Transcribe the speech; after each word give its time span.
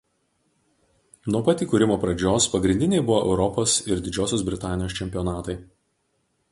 Nuo 1.35 1.41
pat 1.49 1.61
įkūrimo 1.65 1.97
pradžios 2.05 2.47
pagrindiniai 2.55 3.05
buvo 3.11 3.21
Europos 3.29 3.77
ir 3.93 4.03
Didžiosios 4.09 4.47
Britanijos 4.51 4.99
čempionatai. 5.03 5.59